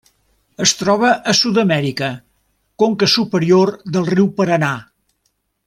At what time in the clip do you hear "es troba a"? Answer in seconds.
0.63-1.33